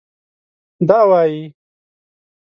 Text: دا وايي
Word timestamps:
دا 0.87 0.99
وايي 1.09 1.43